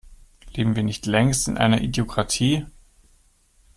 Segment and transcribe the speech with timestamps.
[0.55, 2.65] Leben wir nicht längst in einer Idiokratie?